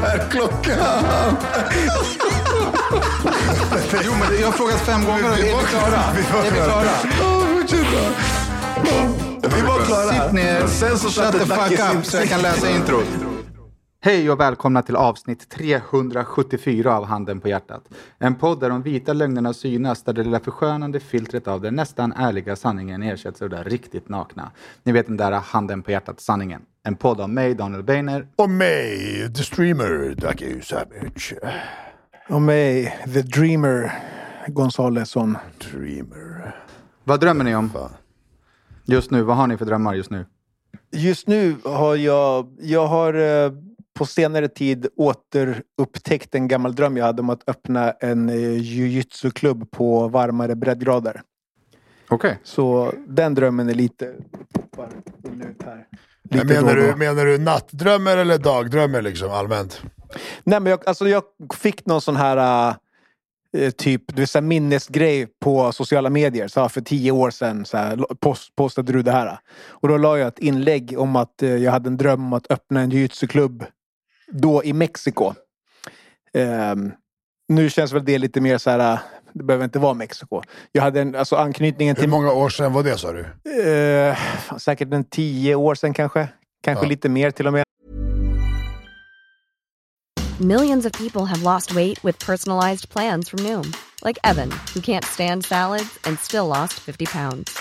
Vad 0.00 0.10
är 0.10 0.30
klockan? 0.30 0.78
Jo, 4.04 4.12
men 4.20 4.40
jag 4.40 4.46
har 4.46 4.52
frågat 4.52 4.80
fem 4.80 5.04
gånger 5.04 5.24
är 5.32 5.36
vi 5.36 5.42
klara? 5.70 6.02
Är 6.46 6.50
vi 6.50 6.56
klara? 6.56 6.90
Vi 9.56 9.62
var 9.62 9.84
klara. 9.86 10.12
Sitt 10.12 10.32
ner, 10.32 10.66
shut 11.10 11.32
the 11.32 11.46
fuck 11.46 11.96
up 11.96 12.06
så 12.06 12.16
jag 12.16 12.28
kan 12.28 12.42
läsa 12.42 12.70
introt. 12.70 13.06
Hej 14.02 14.30
och 14.30 14.40
välkomna 14.40 14.82
till 14.82 14.96
avsnitt 14.96 15.48
374 15.48 16.96
av 16.96 17.04
Handen 17.04 17.40
på 17.40 17.48
hjärtat. 17.48 17.84
En 18.18 18.34
podd 18.34 18.60
där 18.60 18.70
de 18.70 18.82
vita 18.82 19.12
lögnerna 19.12 19.52
synas, 19.52 20.02
där 20.02 20.12
det 20.12 20.24
lilla 20.24 20.40
förskönande 20.40 21.00
filtret 21.00 21.48
av 21.48 21.60
den 21.60 21.74
nästan 21.74 22.12
ärliga 22.12 22.56
sanningen 22.56 23.02
ersätts 23.02 23.42
av 23.42 23.50
det 23.50 23.62
riktigt 23.62 24.08
nakna. 24.08 24.50
Ni 24.82 24.92
vet 24.92 25.06
den 25.06 25.16
där 25.16 25.32
Handen 25.32 25.82
på 25.82 25.90
hjärtat-sanningen. 25.90 26.62
En 26.82 26.96
podd 26.96 27.20
av 27.20 27.30
mig, 27.30 27.54
Daniel 27.54 27.82
Beiner. 27.82 28.28
Och 28.36 28.50
mig, 28.50 29.32
the 29.36 29.42
streamer, 29.42 30.14
Ducky 30.14 30.60
Savage. 30.62 31.34
Och 32.28 32.42
mig, 32.42 32.98
The 33.14 33.22
Dreamer 33.22 33.92
Gonzalesson. 34.46 35.38
Dreamer. 35.72 36.56
Vad 37.04 37.20
drömmer 37.20 37.44
ni 37.44 37.54
om 37.54 37.70
just 38.84 39.10
nu? 39.10 39.22
Vad 39.22 39.36
har 39.36 39.46
ni 39.46 39.56
för 39.56 39.64
drömmar 39.64 39.94
just 39.94 40.10
nu? 40.10 40.26
Just 40.92 41.26
nu 41.26 41.56
har 41.64 41.96
jag, 41.96 42.56
jag 42.60 42.86
har 42.86 43.14
eh, 43.14 43.52
på 43.98 44.06
senare 44.06 44.48
tid 44.48 44.86
återupptäckt 44.96 46.34
en 46.34 46.48
gammal 46.48 46.74
dröm 46.74 46.96
jag 46.96 47.04
hade 47.04 47.22
om 47.22 47.30
att 47.30 47.48
öppna 47.48 47.90
en 47.90 48.28
eh, 48.28 48.56
jujutsu-klubb 48.56 49.70
på 49.70 50.08
varmare 50.08 50.54
breddgrader. 50.54 51.22
Okej. 52.08 52.38
Så 52.42 52.92
den 53.08 53.34
drömmen 53.34 53.68
är 53.68 53.74
lite... 53.74 54.04
ut 54.04 55.62
här. 55.64 55.86
Lite 56.30 56.46
menar, 56.46 56.76
du, 56.76 56.96
menar 56.96 57.26
du 57.26 57.38
nattdrömmar 57.38 58.16
eller 58.16 58.38
dagdrömmar 58.38 59.02
liksom 59.02 59.30
allmänt? 59.30 59.82
Nej, 60.44 60.60
men 60.60 60.70
jag, 60.70 60.88
alltså 60.88 61.08
jag 61.08 61.22
fick 61.54 61.86
någon 61.86 62.00
sån 62.00 62.16
här 62.16 62.74
eh, 63.56 63.70
typ 63.70 64.02
du 64.06 64.20
vet, 64.20 64.30
så 64.30 64.38
här 64.38 64.46
minnesgrej 64.46 65.26
på 65.40 65.72
sociala 65.72 66.10
medier. 66.10 66.48
Så 66.48 66.60
här, 66.60 66.68
för 66.68 66.80
tio 66.80 67.10
år 67.10 67.30
sedan 67.30 67.64
så 67.64 67.76
här, 67.76 67.96
post, 68.20 68.56
postade 68.56 68.92
du 68.92 69.02
det 69.02 69.12
här. 69.12 69.38
Och 69.68 69.88
då 69.88 69.96
la 69.96 70.18
jag 70.18 70.28
ett 70.28 70.38
inlägg 70.38 70.94
om 70.98 71.16
att 71.16 71.42
eh, 71.42 71.56
jag 71.56 71.72
hade 71.72 71.88
en 71.88 71.96
dröm 71.96 72.24
om 72.24 72.32
att 72.32 72.50
öppna 72.50 72.80
en 72.80 72.90
jiu-jitsu-klubb 72.90 73.64
då 74.32 74.64
i 74.64 74.72
Mexiko. 74.72 75.34
Ehm, 76.34 76.92
nu 77.48 77.70
känns 77.70 77.92
väl 77.92 78.04
det 78.04 78.18
lite 78.18 78.40
mer 78.40 78.58
så 78.58 78.70
här. 78.70 78.98
Det 79.32 79.44
behöver 79.44 79.64
inte 79.64 79.78
vara 79.78 79.94
Mexiko. 79.94 80.42
Jag 80.72 80.82
hade 80.82 81.00
en, 81.00 81.14
alltså 81.14 81.36
anknytningen 81.36 81.96
Hur 81.96 82.02
till... 82.02 82.10
många 82.10 82.32
år 82.32 82.48
sedan 82.48 82.72
var 82.72 82.82
det 82.82 82.98
sa 82.98 83.12
du? 83.12 83.20
Eh, 83.62 84.16
fan, 84.16 84.60
säkert 84.60 84.92
en 84.92 85.04
tio 85.04 85.54
år 85.54 85.74
sedan 85.74 85.94
kanske. 85.94 86.28
Kanske 86.62 86.84
Ja. 86.84 86.88
lite 86.88 87.08
mer 87.08 87.30
till 87.30 87.46
och 87.46 87.52
med. 87.52 87.64
Millions 90.40 90.86
of 90.86 90.92
people 90.92 91.26
have 91.26 91.42
lost 91.42 91.74
weight 91.74 92.04
with 92.04 92.26
personalized 92.26 92.88
plans 92.88 93.28
from 93.28 93.40
Noom, 93.42 93.72
like 94.06 94.18
Evan, 94.24 94.50
who 94.74 94.80
can't 94.80 95.04
stand 95.04 95.44
salads 95.44 95.98
and 96.04 96.18
still 96.18 96.46
lost 96.46 96.72
50 96.80 97.06
pounds. 97.06 97.58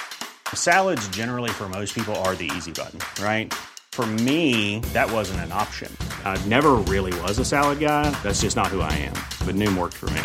Salads, 0.54 1.10
generally, 1.10 1.50
for 1.50 1.68
most 1.70 1.94
people, 1.96 2.16
are 2.16 2.36
the 2.36 2.50
easy 2.58 2.72
button, 2.72 3.00
right? 3.22 3.54
For 3.92 4.06
me, 4.06 4.80
that 4.94 5.12
wasn't 5.12 5.42
an 5.42 5.52
option. 5.52 5.92
I 6.24 6.42
never 6.48 6.76
really 6.88 7.12
was 7.22 7.38
a 7.38 7.44
salad 7.44 7.80
guy. 7.80 8.10
That's 8.24 8.42
just 8.42 8.56
not 8.56 8.68
who 8.68 8.80
I 8.80 8.94
am. 8.94 9.14
But 9.46 9.56
Noom 9.56 9.78
worked 9.78 9.96
for 9.98 10.10
me. 10.12 10.22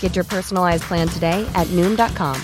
Get 0.00 0.14
your 0.14 0.26
personalized 0.26 0.82
plan 0.82 1.08
today 1.08 1.50
at 1.54 1.66
Noom.com. 1.68 2.36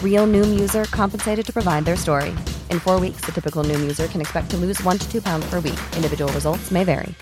Real 0.00 0.28
Noom 0.28 0.60
user 0.60 0.84
compensated 0.84 1.44
to 1.44 1.52
provide 1.52 1.84
their 1.84 1.96
story. 1.96 2.30
In 2.70 2.78
four 2.78 3.00
weeks, 3.00 3.22
the 3.22 3.32
typical 3.32 3.64
Noom 3.64 3.80
user 3.80 4.06
can 4.06 4.20
expect 4.20 4.50
to 4.50 4.56
lose 4.56 4.80
one 4.84 4.98
to 4.98 5.10
two 5.10 5.20
pounds 5.20 5.44
per 5.50 5.56
week. 5.56 5.80
Individual 5.96 6.32
results 6.32 6.70
may 6.70 6.84
vary. 6.84 7.12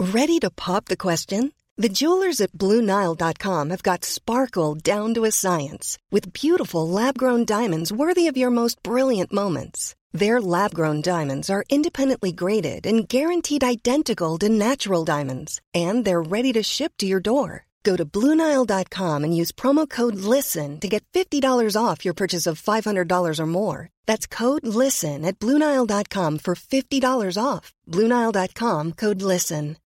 Ready 0.00 0.40
to 0.40 0.50
pop 0.50 0.86
the 0.86 0.96
question? 0.96 1.52
The 1.76 1.88
jewelers 1.88 2.40
at 2.40 2.52
BlueNile.com 2.52 3.70
have 3.70 3.82
got 3.82 4.04
sparkle 4.04 4.74
down 4.74 5.14
to 5.14 5.24
a 5.24 5.30
science 5.30 5.98
with 6.10 6.32
beautiful 6.32 6.88
lab 6.88 7.16
grown 7.16 7.44
diamonds 7.44 7.92
worthy 7.92 8.26
of 8.26 8.36
your 8.36 8.50
most 8.50 8.82
brilliant 8.82 9.32
moments. 9.32 9.94
Their 10.12 10.40
lab 10.40 10.74
grown 10.74 11.00
diamonds 11.00 11.48
are 11.48 11.64
independently 11.70 12.32
graded 12.32 12.84
and 12.86 13.08
guaranteed 13.08 13.62
identical 13.62 14.38
to 14.38 14.48
natural 14.48 15.04
diamonds, 15.04 15.60
and 15.72 16.04
they're 16.04 16.22
ready 16.22 16.52
to 16.54 16.62
ship 16.62 16.92
to 16.98 17.06
your 17.06 17.20
door. 17.20 17.66
Go 17.84 17.96
to 17.96 18.04
BlueNile.com 18.04 19.24
and 19.24 19.36
use 19.36 19.52
promo 19.52 19.88
code 19.88 20.16
LISTEN 20.16 20.80
to 20.80 20.88
get 20.88 21.04
$50 21.12 21.76
off 21.76 22.04
your 22.04 22.14
purchase 22.14 22.46
of 22.46 22.60
$500 22.60 23.38
or 23.38 23.46
more. 23.46 23.88
That's 24.06 24.26
code 24.26 24.66
LISTEN 24.66 25.24
at 25.24 25.38
BlueNile.com 25.38 26.38
for 26.38 26.54
$50 26.54 27.42
off. 27.42 27.72
BlueNile.com 27.88 28.92
code 28.92 29.22
LISTEN. 29.22 29.76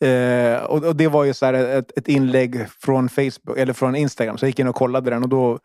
Eh, 0.00 0.64
och, 0.64 0.84
och 0.84 0.96
det 0.96 1.08
var 1.08 1.24
ju 1.24 1.34
så 1.34 1.46
ett, 1.46 1.98
ett 1.98 2.08
inlägg 2.08 2.68
från 2.70 3.08
Facebook 3.08 3.58
eller 3.58 3.72
från 3.72 3.96
Instagram. 3.96 4.38
Så 4.38 4.44
jag 4.44 4.48
gick 4.48 4.58
in 4.58 4.68
och 4.68 4.74
kollade 4.74 5.10
den 5.10 5.22
och 5.22 5.28
då 5.28 5.58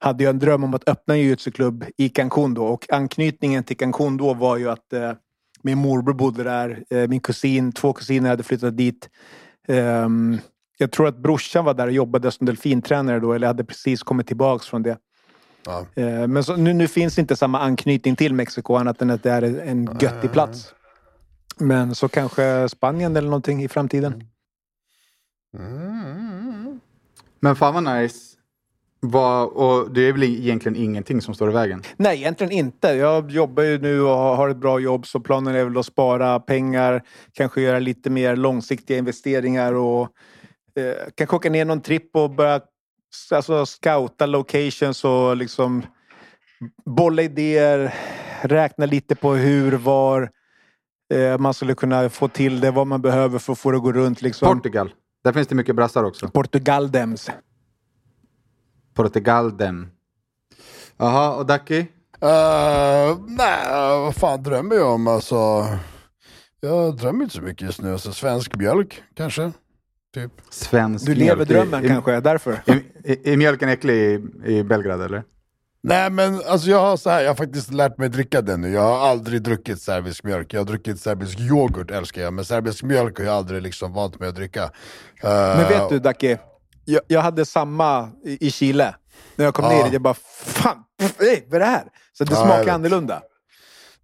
hade 0.00 0.24
jag 0.24 0.30
en 0.30 0.38
dröm 0.38 0.64
om 0.64 0.74
att 0.74 0.88
öppna 0.88 1.14
en 1.14 1.20
jujutsu-klubb 1.20 1.84
i 1.96 2.08
Cancún 2.08 2.54
då. 2.54 2.66
Och 2.66 2.92
anknytningen 2.92 3.64
till 3.64 3.76
Cancún 3.76 4.16
då 4.16 4.34
var 4.34 4.56
ju 4.56 4.70
att 4.70 4.92
eh, 4.92 5.12
min 5.62 5.78
morbror 5.78 6.14
bodde 6.14 6.44
där. 6.44 6.84
Eh, 6.90 7.08
min 7.08 7.20
kusin, 7.20 7.72
två 7.72 7.92
kusiner 7.92 8.30
hade 8.30 8.42
flyttat 8.42 8.76
dit. 8.76 9.10
Ehm, 9.68 10.38
jag 10.78 10.92
tror 10.92 11.08
att 11.08 11.16
brorsan 11.16 11.64
var 11.64 11.74
där 11.74 11.86
och 11.86 11.92
jobbade 11.92 12.30
som 12.30 12.46
delfintränare 12.46 13.20
då. 13.20 13.32
Eller 13.32 13.46
hade 13.46 13.64
precis 13.64 14.02
kommit 14.02 14.26
tillbaks 14.26 14.66
från 14.66 14.82
det. 14.82 14.98
Ja. 15.66 15.86
Eh, 15.94 16.26
men 16.26 16.44
så, 16.44 16.56
nu, 16.56 16.72
nu 16.72 16.88
finns 16.88 17.18
inte 17.18 17.36
samma 17.36 17.60
anknytning 17.60 18.16
till 18.16 18.34
Mexiko 18.34 18.74
annat 18.74 19.02
än 19.02 19.10
att 19.10 19.22
det 19.22 19.30
är 19.30 19.42
en 19.42 19.98
göttig 20.00 20.32
plats. 20.32 20.74
Men 21.58 21.94
så 21.94 22.08
kanske 22.08 22.68
Spanien 22.68 23.16
eller 23.16 23.28
någonting 23.28 23.62
i 23.62 23.68
framtiden. 23.68 24.24
Men 27.40 27.56
fan 27.56 27.74
vad 27.74 27.96
nice. 27.96 28.29
Vad, 29.02 29.48
och 29.48 29.90
det 29.90 30.00
är 30.00 30.12
väl 30.12 30.22
egentligen 30.22 30.76
ingenting 30.76 31.20
som 31.20 31.34
står 31.34 31.50
i 31.50 31.52
vägen? 31.52 31.82
Nej, 31.96 32.18
egentligen 32.18 32.52
inte. 32.52 32.88
Jag 32.88 33.30
jobbar 33.30 33.62
ju 33.62 33.78
nu 33.78 34.02
och 34.02 34.16
har 34.16 34.48
ett 34.48 34.56
bra 34.56 34.80
jobb 34.80 35.06
så 35.06 35.20
planen 35.20 35.54
är 35.54 35.64
väl 35.64 35.78
att 35.78 35.86
spara 35.86 36.40
pengar, 36.40 37.02
kanske 37.32 37.60
göra 37.60 37.78
lite 37.78 38.10
mer 38.10 38.36
långsiktiga 38.36 38.98
investeringar 38.98 39.72
och 39.72 40.02
eh, 40.76 41.08
kanske 41.14 41.36
åka 41.36 41.50
ner 41.50 41.64
någon 41.64 41.80
tripp 41.80 42.16
och 42.16 42.30
börja 42.30 42.60
alltså, 43.30 43.66
scouta 43.66 44.26
locations 44.26 45.04
och 45.04 45.36
liksom 45.36 45.82
bolla 46.84 47.22
idéer, 47.22 47.94
räkna 48.42 48.86
lite 48.86 49.14
på 49.14 49.32
hur, 49.34 49.72
var 49.72 50.30
eh, 51.14 51.38
man 51.38 51.54
skulle 51.54 51.74
kunna 51.74 52.08
få 52.08 52.28
till 52.28 52.60
det, 52.60 52.70
vad 52.70 52.86
man 52.86 53.02
behöver 53.02 53.38
för 53.38 53.52
att 53.52 53.58
få 53.58 53.70
det 53.70 53.76
att 53.76 53.82
gå 53.82 53.92
runt. 53.92 54.22
Liksom. 54.22 54.56
Portugal. 54.56 54.92
Där 55.24 55.32
finns 55.32 55.48
det 55.48 55.54
mycket 55.54 55.76
brassar 55.76 56.04
också. 56.04 56.28
Portugal 56.28 56.90
Dems. 56.90 57.30
Portugal 58.94 59.56
dem. 59.56 59.90
Jaha, 60.96 61.34
och 61.34 61.46
Ducky? 61.46 61.80
Uh, 62.22 63.18
nej, 63.28 63.68
vad 64.00 64.14
fan 64.16 64.42
drömmer 64.42 64.76
jag 64.76 64.94
om 64.94 65.06
alltså? 65.06 65.66
Jag 66.60 66.96
drömmer 66.96 67.22
inte 67.24 67.34
så 67.36 67.42
mycket 67.42 67.62
just 67.62 67.82
nu. 67.82 67.92
Alltså, 67.92 68.12
svensk 68.12 68.56
mjölk 68.56 69.02
kanske? 69.16 69.52
Typ. 70.14 70.32
Svensk 70.50 71.06
Du 71.06 71.14
mjölk. 71.14 71.28
lever 71.28 71.44
drömmen 71.44 71.84
Är- 71.84 71.88
kanske, 71.88 72.20
därför. 72.20 72.60
Är, 73.24 73.36
mjölken 73.36 73.68
äcklig 73.68 73.94
i, 73.94 74.20
i 74.44 74.64
Belgrad 74.64 75.02
eller? 75.02 75.22
Nej 75.82 76.10
men 76.10 76.42
alltså 76.48 76.70
jag 76.70 76.80
har, 76.80 76.96
så 76.96 77.10
här, 77.10 77.20
jag 77.20 77.30
har 77.30 77.34
faktiskt 77.34 77.72
lärt 77.72 77.98
mig 77.98 78.08
dricka 78.08 78.42
den 78.42 78.60
nu. 78.60 78.70
Jag 78.72 78.80
har 78.82 79.08
aldrig 79.08 79.42
druckit 79.42 79.82
serbisk 79.82 80.24
mjölk. 80.24 80.52
Jag 80.54 80.60
har 80.60 80.64
druckit 80.64 81.00
serbisk 81.00 81.40
yoghurt 81.40 81.90
älskar 81.90 82.22
jag. 82.22 82.32
Men 82.32 82.44
serbisk 82.44 82.82
mjölk 82.82 83.18
har 83.18 83.24
jag 83.26 83.34
aldrig 83.34 83.62
liksom 83.62 83.92
vant 83.92 84.20
mig 84.20 84.28
att 84.28 84.34
dricka. 84.34 84.70
Men 85.22 85.68
vet 85.68 85.88
du 85.88 85.98
Dacke, 85.98 86.38
jag, 86.84 87.00
jag 87.08 87.20
hade 87.20 87.44
samma 87.46 88.08
i, 88.24 88.46
i 88.46 88.50
Chile. 88.50 88.94
När 89.36 89.44
jag 89.44 89.54
kom 89.54 89.64
Ja. 89.64 89.70
ner 89.70 89.92
jag 89.92 90.02
bara 90.02 90.14
fan, 90.44 90.84
pff, 90.98 91.20
ey, 91.20 91.42
vad 91.46 91.54
är 91.54 91.60
det 91.60 91.66
här? 91.66 91.84
Så 92.12 92.24
det 92.24 92.34
Ja, 92.34 92.44
smakar 92.44 92.72
annorlunda. 92.74 93.22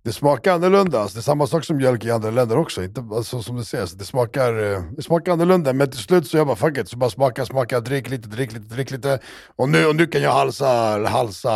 Det 0.07 0.13
smakar 0.13 0.55
annorlunda. 0.55 1.01
Alltså, 1.01 1.17
det 1.17 1.21
är 1.21 1.23
samma 1.23 1.47
sak 1.47 1.65
som 1.65 1.77
mjölk 1.77 2.05
i 2.05 2.11
andra 2.11 2.31
länder 2.31 2.59
också. 2.59 2.85
Inte, 2.85 3.05
alltså, 3.13 3.43
som 3.43 3.57
du 3.57 3.65
säger, 3.65 3.87
så 3.87 3.97
det, 3.97 4.05
smakar, 4.05 4.73
eh, 4.73 4.83
det 4.97 5.03
smakar 5.03 5.33
annorlunda. 5.33 5.73
Men 5.73 5.91
till 5.91 6.01
slut 6.01 6.27
så 6.27 6.37
jag 6.37 6.47
bara 6.47 6.57
fuck 6.57 6.79
it, 6.79 6.89
så 6.89 6.97
bara 6.97 7.11
smaka, 7.11 7.47
smaka, 7.47 7.81
drick 7.81 8.11
lite, 8.11 8.29
drick 8.29 8.53
lite, 8.53 8.75
drick 8.75 8.91
lite. 8.91 9.19
Och 9.57 9.69
nu, 9.69 9.87
och 9.87 9.97
nu 9.97 10.07
kan 10.07 10.23
jag 10.23 10.33
halsa, 10.33 10.67
halsa 11.07 11.51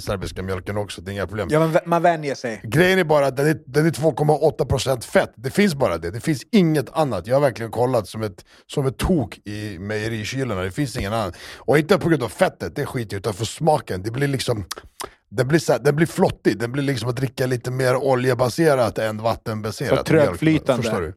serbiska 0.00 0.42
mjölken 0.42 0.76
också, 0.76 1.00
det 1.00 1.10
är 1.10 1.12
inga 1.12 1.26
problem. 1.26 1.48
Ja, 1.50 1.66
men 1.66 1.78
man 1.86 2.02
vänjer 2.02 2.34
sig. 2.34 2.60
Grejen 2.64 2.98
är 2.98 3.04
bara 3.04 3.26
att 3.26 3.36
den 3.36 3.46
är, 3.46 3.58
den 3.66 3.86
är 3.86 3.90
2,8% 3.90 5.00
fett. 5.00 5.32
Det 5.36 5.50
finns 5.50 5.74
bara 5.74 5.98
det, 5.98 6.10
det 6.10 6.20
finns 6.20 6.42
inget 6.52 6.90
annat. 6.92 7.26
Jag 7.26 7.36
har 7.36 7.40
verkligen 7.40 7.70
kollat 7.70 8.08
som 8.08 8.22
ett, 8.22 8.44
som 8.66 8.86
ett 8.86 8.98
tok 8.98 9.38
i 9.38 9.78
mejerikylarna, 9.78 10.62
det 10.62 10.70
finns 10.70 10.96
ingen 10.96 11.12
annan. 11.12 11.32
Och 11.56 11.78
inte 11.78 11.98
på 11.98 12.08
grund 12.08 12.22
av 12.22 12.28
fettet, 12.28 12.76
det 12.76 12.86
skiter 12.86 13.14
jag 13.14 13.18
utan 13.18 13.34
för 13.34 13.44
smaken. 13.44 14.02
Det 14.02 14.10
blir 14.10 14.28
liksom 14.28 14.64
den 15.30 15.48
blir, 15.48 15.58
så 15.58 15.72
här, 15.72 15.78
den 15.78 15.96
blir 15.96 16.06
flottig, 16.06 16.58
den 16.58 16.72
blir 16.72 16.82
liksom 16.82 17.08
att 17.08 17.16
dricka 17.16 17.46
lite 17.46 17.70
mer 17.70 17.96
oljebaserat 17.96 18.98
än 18.98 19.22
vattenbaserat. 19.22 19.98
Så 19.98 20.04
trögflytande. 20.04 20.82
Förstår 20.82 21.00
du? 21.00 21.14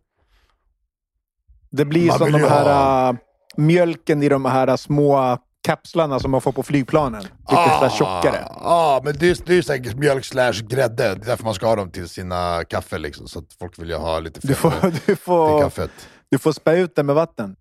Det 1.71 1.85
blir 1.85 2.07
Man 2.07 2.17
som 2.17 2.31
de 2.31 2.39
här 2.39 2.65
ha- 2.65 3.09
äh, 3.09 3.15
mjölken 3.57 4.23
i 4.23 4.29
de 4.29 4.45
här 4.45 4.77
små 4.77 5.37
kapslarna 5.61 6.19
som 6.19 6.31
man 6.31 6.41
får 6.41 6.51
på 6.51 6.63
flygplanen. 6.63 7.21
Lite 7.21 7.69
sådär 7.69 7.89
tjockare. 7.89 8.47
Ja, 8.49 8.57
ah, 8.61 9.01
men 9.03 9.15
det 9.17 9.29
är, 9.29 9.37
det 9.45 9.57
är 9.57 9.61
säkert 9.61 9.95
mjölk 9.95 10.25
slash 10.25 10.53
grädde. 10.53 11.03
Det 11.03 11.03
är 11.03 11.15
därför 11.15 11.43
man 11.43 11.53
ska 11.53 11.67
ha 11.67 11.75
dem 11.75 11.91
till 11.91 12.09
sina 12.09 12.63
kaffe 12.69 12.97
liksom, 12.97 13.27
så 13.27 13.39
att 13.39 13.53
folk 13.59 13.79
vill 13.79 13.89
ju 13.89 13.95
ha 13.95 14.19
lite 14.19 14.39
Du 14.43 14.47
fett 14.47 14.57
får, 14.57 14.91
du, 14.91 14.97
till 14.97 15.17
får, 15.17 15.61
kaffet. 15.61 15.91
du 16.29 16.37
får 16.37 16.51
spä 16.51 16.77
ut 16.77 16.95
den 16.95 17.05
med 17.05 17.15
vatten. 17.15 17.55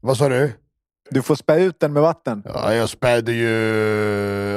Vad 0.00 0.16
sa 0.16 0.28
du? 0.28 0.52
Du 1.10 1.22
får 1.22 1.34
spä 1.34 1.60
ut 1.64 1.80
den 1.80 1.92
med 1.92 2.02
vatten. 2.02 2.42
Ja, 2.44 2.74
jag 2.74 2.88
spädde 2.88 3.32
ju... 3.32 3.48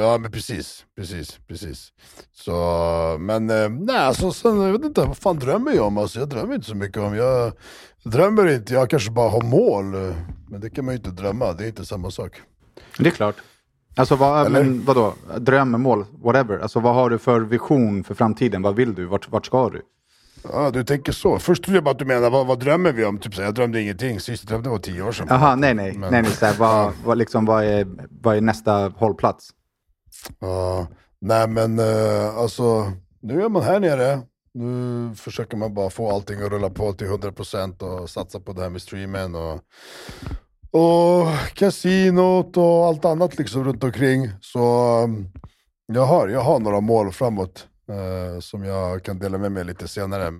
Ja, 0.02 0.18
men 0.18 0.30
precis. 0.30 0.84
Precis, 0.96 1.38
precis. 1.48 1.92
Så, 2.32 2.52
men 3.20 3.50
eh, 3.50 3.68
nej, 3.68 3.96
alltså, 3.96 4.32
sen, 4.32 4.60
jag 4.60 4.72
vet 4.72 4.84
inte, 4.84 5.00
vad 5.00 5.16
fan 5.16 5.38
drömmer 5.38 5.72
jag 5.72 5.86
om? 5.86 5.98
Alltså, 5.98 6.18
jag 6.18 6.28
drömmer 6.28 6.54
inte 6.54 6.66
så 6.66 6.76
mycket 6.76 6.98
om. 6.98 7.14
Jag 7.16 7.52
drömmer 8.04 8.46
inte, 8.46 8.74
jag 8.74 8.90
kanske 8.90 9.10
bara 9.10 9.30
har 9.30 9.42
mål. 9.42 9.84
Men 10.48 10.60
det 10.60 10.70
kan 10.70 10.84
man 10.84 10.94
ju 10.94 10.96
inte 10.96 11.10
drömma, 11.10 11.52
det 11.52 11.64
är 11.64 11.68
inte 11.68 11.84
samma 11.84 12.10
sak. 12.10 12.40
Det 12.98 13.06
är 13.06 13.10
klart. 13.10 13.36
Alltså 13.96 14.16
vad, 14.16 14.46
Eller? 14.46 14.64
men 14.64 14.84
vadå? 14.84 15.14
Dröm, 15.38 15.82
mål, 15.82 16.04
whatever. 16.24 16.58
Alltså 16.58 16.80
vad 16.80 16.94
har 16.94 17.10
du 17.10 17.18
för 17.18 17.40
vision 17.40 18.04
för 18.04 18.14
framtiden? 18.14 18.62
Vad 18.62 18.76
vill 18.76 18.94
du? 18.94 19.04
Vart, 19.04 19.30
vart 19.30 19.46
ska 19.46 19.68
du? 19.68 19.82
Ja, 20.52 20.70
du 20.70 20.84
tänker 20.84 21.12
så. 21.12 21.38
Först 21.38 21.64
trodde 21.64 21.76
jag 21.76 21.84
bara 21.84 21.90
att 21.90 21.98
du 21.98 22.04
menade, 22.04 22.30
vad, 22.30 22.46
vad 22.46 22.60
drömmer 22.60 22.92
vi 22.92 23.04
om? 23.04 23.18
Typ 23.18 23.34
så 23.34 23.42
jag 23.42 23.54
drömde 23.54 23.80
ingenting, 23.82 24.20
sist 24.20 24.42
jag 24.44 24.48
drömde 24.50 24.68
var 24.68 24.78
tio 24.78 25.02
år 25.02 25.12
sedan. 25.12 25.26
Jaha, 25.30 25.54
nej 25.56 25.74
nej. 25.74 25.92
Men- 25.92 26.10
nej, 26.12 26.22
nej 26.22 26.30
så 26.32 26.46
här, 26.46 26.54
vad, 26.54 26.92
vad, 27.04 27.18
liksom, 27.18 27.44
vad, 27.44 27.64
är, 27.64 27.86
vad 28.22 28.36
är 28.36 28.40
nästa 28.40 28.88
hållplats? 28.96 29.50
Ja, 30.40 30.86
nej 31.20 31.48
men 31.48 31.78
eh, 31.78 32.36
alltså, 32.36 32.92
nu 33.22 33.42
är 33.44 33.48
man 33.48 33.62
här 33.62 33.80
nere. 33.80 34.20
Nu 34.54 35.12
försöker 35.16 35.56
man 35.56 35.74
bara 35.74 35.90
få 35.90 36.10
allting 36.10 36.42
att 36.42 36.50
rulla 36.52 36.70
på 36.70 36.92
till 36.92 37.06
100% 37.06 37.82
och 37.82 38.10
satsa 38.10 38.40
på 38.40 38.52
det 38.52 38.62
här 38.62 38.70
med 38.70 38.82
streamen 38.82 39.34
och, 39.34 39.60
och 40.70 41.26
kasinot 41.54 42.56
och 42.56 42.86
allt 42.86 43.04
annat 43.04 43.38
liksom 43.38 43.64
runt 43.64 43.84
omkring. 43.84 44.30
Så 44.40 44.60
um, 45.04 45.28
jag, 45.86 46.02
har, 46.06 46.28
jag 46.28 46.40
har 46.40 46.58
några 46.58 46.80
mål 46.80 47.12
framåt 47.12 47.66
eh, 47.88 48.40
som 48.40 48.64
jag 48.64 49.02
kan 49.02 49.18
dela 49.18 49.38
med 49.38 49.52
mig 49.52 49.64
lite 49.64 49.88
senare. 49.88 50.32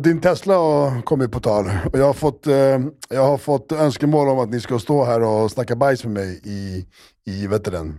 Din 0.00 0.20
Tesla 0.20 0.54
har 0.54 1.02
kommit 1.02 1.32
på 1.32 1.40
tal 1.40 1.64
och 1.92 1.98
jag 1.98 2.04
har, 2.06 2.12
fått, 2.12 2.46
eh, 2.46 2.78
jag 3.08 3.26
har 3.26 3.38
fått 3.38 3.72
önskemål 3.72 4.28
om 4.28 4.38
att 4.38 4.50
ni 4.50 4.60
ska 4.60 4.78
stå 4.78 5.04
här 5.04 5.22
och 5.22 5.50
snacka 5.50 5.76
bajs 5.76 6.04
med 6.04 6.12
mig 6.12 6.40
i, 6.44 6.86
i, 7.24 7.46
vet 7.46 7.64
den, 7.64 7.98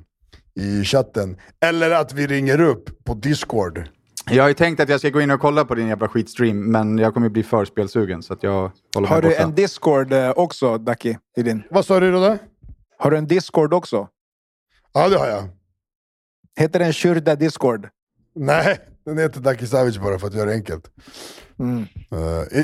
i 0.55 0.83
chatten. 0.83 1.37
Eller 1.65 1.91
att 1.91 2.13
vi 2.13 2.27
ringer 2.27 2.61
upp 2.61 3.03
på 3.03 3.13
Discord. 3.13 3.89
Jag 4.29 4.43
har 4.43 4.47
ju 4.47 4.53
tänkt 4.53 4.79
att 4.79 4.89
jag 4.89 4.99
ska 4.99 5.09
gå 5.09 5.21
in 5.21 5.31
och 5.31 5.39
kolla 5.39 5.65
på 5.65 5.75
din 5.75 5.87
jävla 5.87 6.07
skitstream, 6.07 6.71
men 6.71 6.97
jag 6.97 7.13
kommer 7.13 7.29
bli 7.29 7.43
för 7.43 7.65
spelsugen 7.65 8.23
så 8.23 8.33
att 8.33 8.43
jag 8.43 8.71
håller 8.95 9.07
Har 9.07 9.21
du 9.21 9.27
borta. 9.29 9.41
en 9.41 9.55
Discord 9.55 10.13
eh, 10.13 10.29
också, 10.29 10.77
Ducky? 10.77 11.15
I 11.37 11.43
din? 11.43 11.63
Vad 11.69 11.85
sa 11.85 11.99
du 11.99 12.11
då? 12.11 12.37
Har 12.97 13.11
du 13.11 13.17
en 13.17 13.27
Discord 13.27 13.73
också? 13.73 14.07
Ja 14.93 15.09
det 15.09 15.17
har 15.17 15.27
jag. 15.27 15.43
Heter 16.55 16.79
den 16.79 16.93
Shurda 16.93 17.35
Discord? 17.35 17.87
Nej, 18.35 18.79
den 19.05 19.17
heter 19.17 19.39
Daki 19.39 19.67
Savage 19.67 20.01
bara 20.01 20.19
för 20.19 20.27
att 20.27 20.33
göra 20.33 20.45
det 20.45 20.53
enkelt. 20.55 20.83
Mm. 21.59 21.83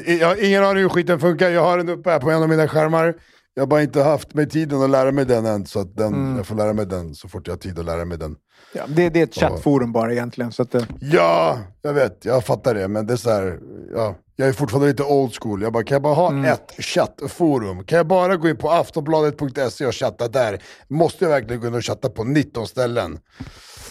I- 0.05 0.19
jag 0.19 0.27
har 0.27 0.43
ingen 0.45 0.63
aning 0.63 0.81
hur 0.83 0.89
skiten 0.89 1.19
funkar, 1.19 1.49
jag 1.49 1.61
har 1.63 1.77
den 1.77 1.89
uppe 1.89 2.09
här 2.09 2.19
på 2.19 2.31
en 2.31 2.43
av 2.43 2.49
mina 2.49 2.67
skärmar. 2.67 3.15
Jag 3.53 3.61
har 3.61 3.67
bara 3.67 3.81
inte 3.81 4.01
haft 4.03 4.33
mig 4.33 4.49
tiden 4.49 4.81
att 4.81 4.89
lära 4.89 5.11
mig 5.11 5.25
den 5.25 5.45
än, 5.45 5.65
så 5.65 5.79
att 5.79 5.95
den, 5.97 6.35
jag 6.37 6.47
får 6.47 6.55
lära 6.55 6.73
mig 6.73 6.85
den 6.85 7.15
så 7.15 7.27
fort 7.27 7.47
jag 7.47 7.53
har 7.53 7.57
tid 7.59 7.79
att 7.79 7.85
lära 7.85 8.05
mig 8.05 8.17
den. 8.17 8.35
Ja, 8.73 8.83
det, 8.87 9.09
det 9.09 9.19
är 9.19 9.23
ett 9.23 9.35
chattforum 9.35 9.91
bara 9.91 10.11
egentligen. 10.11 10.51
Så 10.51 10.61
att, 10.61 10.75
eh, 10.75 10.83
Ja, 11.01 11.59
jag 11.81 11.93
vet, 11.93 12.25
jag 12.25 12.45
fattar 12.45 12.75
det, 12.75 12.87
men 12.87 13.07
det 13.07 13.13
är 13.13 13.17
så 13.17 13.29
här, 13.29 13.59
ja, 13.95 14.15
jag 14.35 14.47
är 14.47 14.53
fortfarande 14.53 14.87
lite 14.87 15.03
old 15.03 15.33
school. 15.41 15.61
Jag 15.61 15.73
bara, 15.73 15.83
kan 15.83 15.95
jag 15.95 16.01
bara 16.01 16.13
ha 16.13 16.47
ett 16.47 16.71
chattforum? 16.77 17.83
Kan 17.83 17.97
jag 17.97 18.07
bara 18.07 18.35
gå 18.35 18.49
in 18.49 18.57
på 18.57 18.71
aftonbladet.se 18.71 19.85
och 19.85 19.95
chatta 19.95 20.27
där? 20.27 20.63
Måste 20.87 21.23
jag 21.25 21.29
verkligen 21.31 21.61
gå 21.61 21.67
in 21.67 21.73
och 21.73 21.85
chatta 21.85 22.09
på 22.09 22.23
19 22.23 22.67
ställen? 22.67 23.19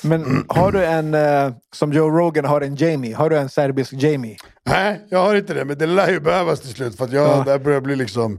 Men 0.04 0.44
har 0.48 0.72
du 0.72 0.84
en, 0.84 1.14
eh, 1.14 1.52
som 1.74 1.92
Joe 1.92 2.10
Rogan 2.10 2.44
har 2.44 2.60
en 2.60 2.76
Jamie, 2.76 3.14
har 3.16 3.30
du 3.30 3.36
en 3.38 3.48
serbisk 3.48 3.92
Jamie? 3.92 4.36
Nej, 4.66 5.06
jag 5.10 5.18
har 5.18 5.34
inte 5.34 5.54
det, 5.54 5.64
men 5.64 5.78
det 5.78 5.86
lär 5.86 6.10
ju 6.10 6.20
behövas 6.20 6.60
till 6.60 6.70
slut 6.70 6.96
för 6.96 7.04
att 7.04 7.12
jag, 7.12 7.28
Ja. 7.28 7.42
det 7.44 7.50
här 7.50 7.58
börjar 7.58 7.80
bli 7.80 7.96
liksom... 7.96 8.32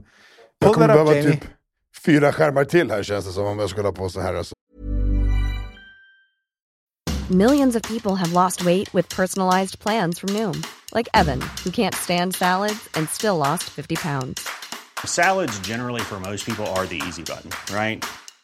Jag 0.58 0.68
Pull 0.68 0.74
kommer 0.74 0.88
that 0.88 0.96
up, 0.96 1.04
behöva 1.06 1.20
Jamie. 1.22 1.40
typ 1.40 1.50
fyra 2.04 2.32
skärmar 2.32 2.64
till 2.64 2.90
här 2.90 3.02
känns 3.02 3.26
det 3.26 3.32
som 3.32 3.46
om 3.46 3.58
jag 3.58 3.70
skulle 3.70 3.88
ha 3.88 3.92
på 3.92 4.08
så 4.08 4.20
här. 4.20 4.34
Alltså. 4.34 4.54
Millions 7.30 7.76
of 7.76 7.82
people 7.82 8.16
have 8.16 8.32
lost 8.32 8.64
weight 8.64 8.92
with 8.94 9.08
personalized 9.16 9.78
plans 9.78 10.18
from 10.18 10.30
Noom, 10.30 10.62
like 10.92 11.08
Evan, 11.14 11.40
who 11.64 11.70
can't 11.70 11.94
stand 11.94 12.34
salads 12.34 12.88
and 12.94 13.08
still 13.08 13.36
lost 13.36 13.62
50 13.70 13.96
pounds. 13.96 14.48
Salads, 15.04 15.60
generally, 15.60 16.00
for 16.00 16.18
most 16.20 16.44
people, 16.46 16.66
are 16.66 16.86
the 16.86 17.00
easy 17.08 17.22
button, 17.22 17.50
right? 17.74 18.04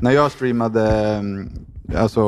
när 0.00 0.10
jag 0.10 0.32
streamade 0.32 0.90
mm, 0.90 1.50
alltså 1.96 2.20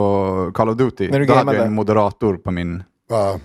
Call 0.54 0.68
of 0.68 0.76
Duty, 0.76 1.06
då 1.06 1.12
hade 1.12 1.24
jag 1.24 1.36
gamade. 1.36 1.58
en 1.58 1.74
moderator 1.74 2.36
på 2.36 2.50
min 2.50 2.82
Ja, 3.08 3.40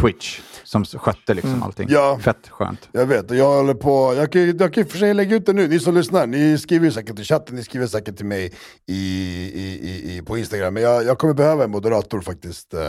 Twitch 0.00 0.40
som 0.64 0.84
skötte 0.84 1.34
liksom 1.34 1.62
allting. 1.62 1.88
Ja. 1.90 2.18
Fett 2.22 2.48
skönt. 2.48 2.88
jag 2.92 3.06
vet, 3.06 3.30
och 3.30 3.36
jag 3.36 3.56
håller 3.56 3.74
på, 3.74 4.14
jag 4.16 4.32
kan, 4.32 4.58
jag 4.58 4.74
kan 4.74 4.84
för 4.84 4.98
sig 4.98 5.14
lägga 5.14 5.36
ut 5.36 5.46
det 5.46 5.52
nu, 5.52 5.68
ni 5.68 5.80
som 5.80 5.94
lyssnar, 5.94 6.26
ni 6.26 6.58
skriver 6.58 6.86
ju 6.86 6.92
säkert 6.92 7.18
i 7.18 7.24
chatten, 7.24 7.56
ni 7.56 7.64
skriver 7.64 7.86
säkert 7.86 8.16
till 8.16 8.26
mig 8.26 8.52
i, 8.86 8.94
i, 9.54 9.78
i, 9.82 10.16
i, 10.16 10.22
på 10.22 10.38
Instagram, 10.38 10.74
men 10.74 10.82
jag, 10.82 11.04
jag 11.04 11.18
kommer 11.18 11.34
behöva 11.34 11.64
en 11.64 11.70
moderator 11.70 12.20
faktiskt, 12.20 12.74
eh, 12.74 12.80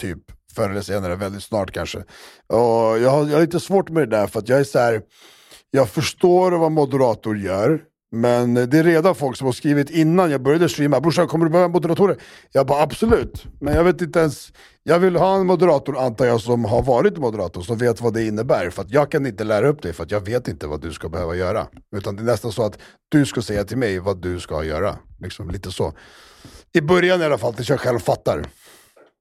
typ 0.00 0.18
förr 0.54 0.70
eller 0.70 0.82
senare, 0.82 1.16
väldigt 1.16 1.42
snart 1.42 1.70
kanske. 1.70 1.98
Och 2.46 2.98
jag 2.98 3.10
har, 3.10 3.26
jag 3.26 3.34
har 3.34 3.40
lite 3.40 3.60
svårt 3.60 3.90
med 3.90 4.08
det 4.08 4.16
där, 4.16 4.26
för 4.26 4.38
att 4.38 4.48
jag 4.48 4.60
är 4.60 4.64
så 4.64 4.78
här, 4.78 5.02
jag 5.70 5.88
förstår 5.88 6.52
vad 6.52 6.72
moderator 6.72 7.38
gör, 7.38 7.82
men 8.12 8.56
eh, 8.56 8.62
det 8.62 8.78
är 8.78 8.84
redan 8.84 9.14
folk 9.14 9.36
som 9.36 9.46
har 9.46 9.52
skrivit 9.52 9.90
innan 9.90 10.30
jag 10.30 10.42
började 10.42 10.68
streama, 10.68 11.00
brorsan 11.00 11.28
kommer 11.28 11.44
du 11.44 11.50
behöva 11.50 11.68
moderatorer? 11.68 12.16
Jag 12.52 12.66
bara 12.66 12.82
absolut, 12.82 13.44
men 13.60 13.74
jag 13.74 13.84
vet 13.84 14.02
inte 14.02 14.18
ens, 14.18 14.52
jag 14.82 14.98
vill 14.98 15.16
ha 15.16 15.36
en 15.36 15.46
moderator 15.46 15.98
antar 15.98 16.26
jag 16.26 16.40
som 16.40 16.64
har 16.64 16.82
varit 16.82 17.18
moderator, 17.18 17.62
som 17.62 17.78
vet 17.78 18.00
vad 18.00 18.14
det 18.14 18.26
innebär. 18.26 18.70
För 18.70 18.82
att 18.82 18.90
jag 18.90 19.10
kan 19.10 19.26
inte 19.26 19.44
lära 19.44 19.68
upp 19.68 19.82
dig, 19.82 19.92
för 19.92 20.02
att 20.02 20.10
jag 20.10 20.20
vet 20.20 20.48
inte 20.48 20.66
vad 20.66 20.80
du 20.80 20.92
ska 20.92 21.08
behöva 21.08 21.36
göra. 21.36 21.66
Utan 21.96 22.16
det 22.16 22.22
är 22.22 22.24
nästan 22.24 22.52
så 22.52 22.62
att 22.62 22.78
du 23.08 23.26
ska 23.26 23.42
säga 23.42 23.64
till 23.64 23.78
mig 23.78 23.98
vad 23.98 24.22
du 24.22 24.40
ska 24.40 24.64
göra. 24.64 24.96
Liksom 25.18 25.50
lite 25.50 25.72
så. 25.72 25.92
I 26.72 26.80
början 26.80 27.22
i 27.22 27.24
alla 27.24 27.38
fall, 27.38 27.54
tills 27.54 27.68
jag 27.68 27.80
själv 27.80 27.98
fattar. 27.98 28.46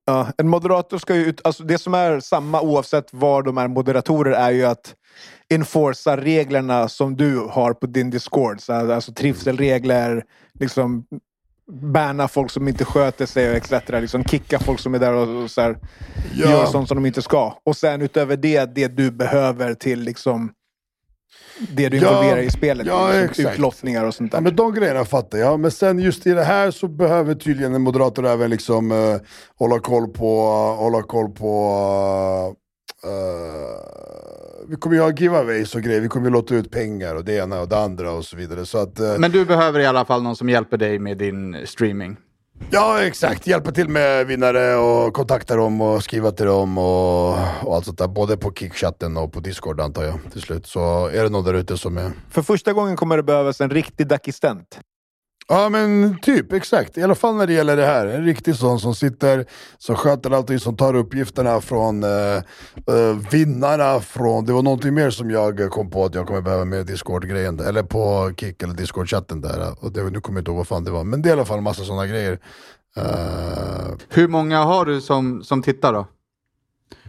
Ja, 0.05 0.27
en 0.38 0.48
moderator 0.48 0.98
ska 0.98 1.15
ju 1.15 1.25
ut, 1.25 1.41
alltså 1.43 1.63
det 1.63 1.77
som 1.77 1.93
är 1.93 2.19
samma 2.19 2.62
oavsett 2.62 3.08
var 3.12 3.43
de 3.43 3.58
är 3.58 3.67
moderatorer 3.67 4.31
är 4.31 4.51
ju 4.51 4.65
att 4.65 4.96
enforca 5.49 6.17
reglerna 6.17 6.87
som 6.89 7.15
du 7.15 7.37
har 7.49 7.73
på 7.73 7.85
din 7.87 8.09
Discord. 8.09 8.61
Så 8.61 8.73
alltså 8.73 9.13
trivselregler, 9.13 10.23
liksom 10.59 11.03
banna 11.71 12.27
folk 12.27 12.51
som 12.51 12.67
inte 12.67 12.85
sköter 12.85 13.25
sig 13.25 13.49
och 13.49 13.55
etc. 13.55 13.89
Liksom 13.89 14.23
kicka 14.23 14.59
folk 14.59 14.79
som 14.79 14.95
är 14.95 14.99
där 14.99 15.13
och, 15.13 15.43
och 15.43 15.51
så 15.51 15.61
här, 15.61 15.77
Ja. 16.35 16.49
gör 16.49 16.65
sånt 16.65 16.87
som 16.87 16.95
de 16.97 17.05
inte 17.05 17.21
ska. 17.21 17.53
Och 17.63 17.77
sen 17.77 18.01
utöver 18.01 18.37
det, 18.37 18.65
det 18.75 18.87
du 18.87 19.11
behöver 19.11 19.73
till 19.73 19.99
liksom 19.99 20.51
det 21.69 21.89
du 21.89 21.97
Ja, 21.97 22.09
involverar 22.09 22.41
i 22.41 22.49
spelet. 22.49 22.87
ja, 22.87 23.11
liksom, 23.11 23.45
utlottningar 23.45 24.05
och 24.05 24.13
sånt 24.15 24.31
där. 24.31 24.37
Ja, 24.37 24.41
men 24.41 24.55
de 24.55 24.73
grejerna 24.73 25.05
fattar 25.05 25.37
jag, 25.37 25.59
men 25.59 25.71
sen 25.71 25.99
just 25.99 26.27
i 26.27 26.31
det 26.31 26.43
här 26.43 26.71
så 26.71 26.87
behöver 26.87 27.35
tydligen 27.35 27.73
en 27.75 27.81
moderator 27.81 28.25
även 28.27 28.49
liksom 28.49 28.91
eh, 28.91 29.15
hålla 29.55 29.79
koll 29.79 30.07
på, 30.07 30.41
hålla 30.77 31.01
koll 31.01 31.29
på 31.29 32.55
eh, 33.03 34.38
vi 34.67 34.75
kommer 34.75 34.95
ju 34.95 35.01
ha 35.01 35.11
giveaways 35.11 35.75
och 35.75 35.81
grejer, 35.81 36.01
vi 36.01 36.07
kommer 36.07 36.27
ju 36.27 36.33
låta 36.33 36.55
ut 36.55 36.71
pengar 36.71 37.15
och 37.15 37.25
det 37.25 37.33
ena 37.33 37.61
och 37.61 37.69
det 37.69 37.77
andra 37.77 38.11
och 38.11 38.25
så 38.25 38.37
vidare. 38.37 38.65
Så 38.65 38.77
att, 38.77 38.99
eh, 38.99 39.17
Men 39.17 39.31
du 39.31 39.45
behöver 39.45 39.79
i 39.79 39.85
alla 39.85 40.05
fall 40.05 40.23
någon 40.23 40.35
som 40.35 40.49
hjälper 40.49 40.77
dig 40.77 40.99
med 40.99 41.17
din 41.17 41.57
streaming. 41.65 42.17
Ja 42.71 43.01
exakt, 43.03 43.47
hjälpa 43.47 43.71
till 43.71 43.89
med 43.89 44.27
vinnare 44.27 44.75
och 44.75 45.13
kontakta 45.13 45.55
dem 45.55 45.81
och 45.81 46.03
skriva 46.03 46.31
till 46.31 46.45
dem 46.45 46.77
och, 46.77 47.29
och 47.63 47.75
allt 47.75 47.85
sånt 47.85 47.97
där. 47.97 48.07
Både 48.07 48.37
på 48.37 48.53
Kickchatten 48.53 49.17
och 49.17 49.33
på 49.33 49.39
Discord 49.39 49.81
antar 49.81 50.03
jag 50.03 50.19
till 50.31 50.41
slut. 50.41 50.67
Så 50.67 51.07
är 51.07 51.23
det 51.23 51.29
någon 51.29 51.45
där 51.45 51.53
ute 51.53 51.77
som 51.77 51.97
är... 51.97 52.11
För 52.29 52.41
första 52.41 52.73
gången 52.73 52.95
kommer 52.95 53.17
det 53.17 53.23
behövas 53.23 53.61
en 53.61 53.69
riktig 53.69 54.07
dackistent. 54.07 54.79
Ja 55.51 55.69
men 55.69 56.17
typ, 56.21 56.53
exakt. 56.53 56.97
I 56.97 57.03
alla 57.03 57.15
fall 57.15 57.35
när 57.35 57.47
det 57.47 57.53
gäller 57.53 57.77
det 57.77 57.85
här. 57.85 58.07
En 58.07 58.25
riktig 58.25 58.55
sån 58.55 58.79
som 58.79 58.95
sitter, 58.95 59.45
som 59.77 59.95
sköter 59.95 60.31
allting, 60.31 60.59
som 60.59 60.77
tar 60.77 60.95
uppgifterna 60.95 61.61
från 61.61 62.03
eh, 62.03 62.09
eh, 62.87 63.17
vinnarna 63.31 63.99
från... 63.99 64.45
Det 64.45 64.53
var 64.53 64.61
någonting 64.61 64.93
mer 64.93 65.09
som 65.09 65.31
jag 65.31 65.69
kom 65.69 65.89
på 65.89 66.05
att 66.05 66.15
jag 66.15 66.27
kommer 66.27 66.41
behöva 66.41 66.65
med 66.65 66.85
Discord-grejen. 66.85 67.59
Eller 67.59 67.83
på 67.83 68.31
Kick 68.37 68.63
eller 68.63 68.73
Discord-chatten 68.73 69.41
där. 69.41 69.75
Och 69.85 69.91
det, 69.91 70.03
nu 70.03 70.21
kommer 70.21 70.37
jag 70.37 70.41
inte 70.41 70.51
ihåg 70.51 70.57
vad 70.57 70.67
fan 70.67 70.83
det 70.83 70.91
var. 70.91 71.03
Men 71.03 71.21
det 71.21 71.27
är 71.27 71.31
i 71.31 71.33
alla 71.33 71.45
fall 71.45 71.57
en 71.57 71.63
massa 71.63 71.83
sådana 71.83 72.07
grejer. 72.07 72.39
Eh, 72.97 73.95
Hur 74.09 74.27
många 74.27 74.63
har 74.63 74.85
du 74.85 75.01
som, 75.01 75.43
som 75.43 75.61
tittar 75.61 75.93
då? 75.93 76.07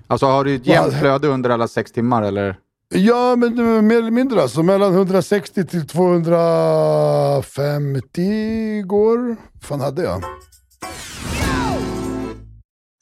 Alltså 0.07 0.27
har 0.27 0.45
du 0.45 0.55
ett 0.55 0.67
jämnt 0.67 0.95
flöde 0.95 1.29
under 1.29 1.51
alla 1.51 1.69
sex 1.69 1.93
timmar 1.93 2.23
eller? 2.23 2.57
Ja, 2.95 3.37
men 3.37 3.59
eh, 3.59 3.83
mer 3.83 3.99
eller 3.99 4.11
mindre 4.11 4.43
alltså. 4.43 4.63
Mellan 4.63 4.95
160 4.95 5.65
till 5.67 5.87
250 5.87 8.83
går. 8.83 9.37
fan 9.63 9.81
hade 9.81 10.03
jag? 10.03 10.23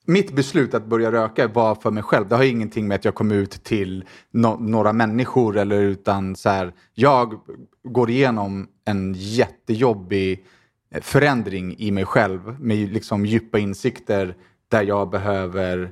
Mitt 0.06 0.32
beslut 0.32 0.74
att 0.74 0.86
börja 0.86 1.12
röka 1.12 1.48
var 1.48 1.74
för 1.74 1.90
mig 1.90 2.02
själv. 2.02 2.28
Det 2.28 2.36
har 2.36 2.42
ingenting 2.44 2.88
med 2.88 2.94
att 2.94 3.04
jag 3.04 3.14
kom 3.14 3.32
ut 3.32 3.64
till 3.64 4.04
no- 4.34 4.60
några 4.60 4.92
människor 4.92 5.56
eller 5.56 5.80
utan 5.80 6.36
så 6.36 6.48
här. 6.48 6.72
Jag 6.94 7.34
går 7.88 8.10
igenom 8.10 8.68
en 8.84 9.14
jättejobbig 9.16 10.44
förändring 11.00 11.74
i 11.78 11.90
mig 11.90 12.04
själv 12.04 12.60
med 12.60 12.92
liksom 12.92 13.26
djupa 13.26 13.58
insikter 13.58 14.34
där 14.68 14.82
jag 14.82 15.10
behöver 15.10 15.90